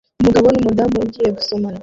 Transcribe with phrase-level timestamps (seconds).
[0.21, 1.79] umugabo numudamu ugiye gusomana